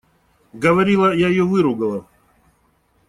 Говорила, 0.53 1.13
я 1.13 1.27
ее 1.27 1.43
выругала. 1.43 2.07